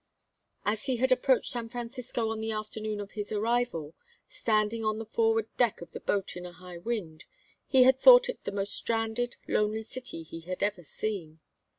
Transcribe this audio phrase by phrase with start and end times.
[0.65, 3.93] As he had approached San Francisco on the afternoon of his arrival,
[4.27, 7.25] standing on the forward deck of the boat in a high wind,
[7.67, 11.39] he had thought it the most stranded lonely city he had ever seen.